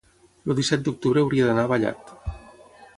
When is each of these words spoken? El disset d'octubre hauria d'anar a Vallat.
El 0.47 0.55
disset 0.59 0.87
d'octubre 0.87 1.23
hauria 1.25 1.49
d'anar 1.51 1.67
a 1.69 1.73
Vallat. 1.75 2.13